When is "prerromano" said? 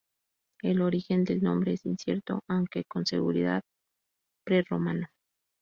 4.43-5.05